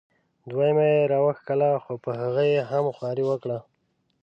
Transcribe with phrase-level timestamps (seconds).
[0.49, 3.57] دویمه یې را وښکله خو په هغې یې هم خواري وکړه.